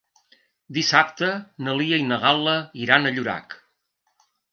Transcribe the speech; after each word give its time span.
Dissabte 0.77 1.27
na 1.67 1.75
Lia 1.81 1.99
i 2.03 2.07
na 2.13 2.17
Gal·la 2.23 2.55
iran 2.87 3.05
a 3.05 3.13
Llorac. 3.19 3.55